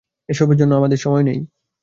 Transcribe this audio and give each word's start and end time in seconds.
এ 0.29 0.33
সবের 0.33 0.57
জন্য 0.57 0.71
আমাদের 0.75 0.99
সময় 0.99 1.23
নেই। 1.23 1.39